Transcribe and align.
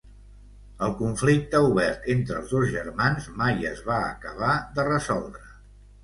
El 0.85 0.93
conflicte 0.99 1.59
obert 1.65 2.07
entre 2.13 2.37
els 2.43 2.53
dos 2.55 2.65
germans 2.71 3.27
mai 3.41 3.67
es 3.73 3.83
va 3.91 3.97
acabar 4.07 4.55
de 4.79 4.87
resoldre. 4.89 5.45